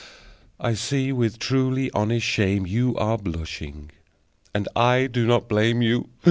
[0.59, 3.91] (I see with truly honest shame you Are blushing,
[4.51, 6.09] and I do not blame you.